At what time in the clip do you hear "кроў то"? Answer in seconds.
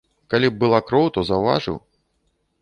0.87-1.25